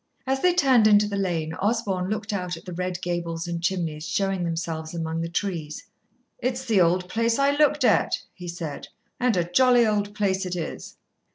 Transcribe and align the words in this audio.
As 0.25 0.41
they 0.41 0.55
turned 0.55 0.87
into 0.87 1.05
the 1.07 1.15
lane, 1.15 1.53
Osborn 1.53 2.09
looked 2.09 2.33
out 2.33 2.57
at 2.57 2.65
the 2.65 2.73
red 2.73 2.99
gables 3.03 3.47
and 3.47 3.61
chimneys 3.61 4.07
showing 4.09 4.43
themselves 4.43 4.95
among 4.95 5.21
the 5.21 5.29
trees. 5.29 5.85
"It's 6.39 6.65
the 6.65 6.81
old 6.81 7.07
place 7.07 7.37
I 7.37 7.51
looked 7.51 7.83
at," 7.85 8.17
he 8.33 8.47
said, 8.47 8.87
"and 9.19 9.37
a 9.37 9.43
jolly 9.43 9.85
old 9.85 10.15
place 10.15 10.43
it 10.43 10.55
is." 10.55 10.97